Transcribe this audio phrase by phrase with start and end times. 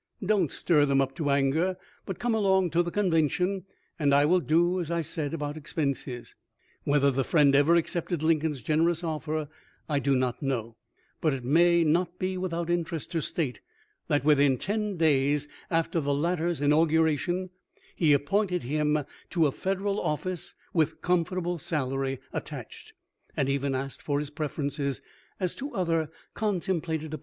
[0.25, 3.65] Don 't stir them up to anger, but come along to the convention
[3.99, 6.33] and I will do as I said about expenses."
[6.85, 9.47] Whether the friend ever accepted Lincoln's generous offer
[9.87, 10.75] I do not know,*
[11.21, 13.61] but it may not be without interest to state
[14.07, 17.51] that within ten days after the latter's inaugu ration
[17.95, 22.93] he appointed him to a Federal office with comfortable salary attached,
[23.37, 25.03] and even asked for his preferences
[25.39, 27.19] as to other contemplated appointments in his own State.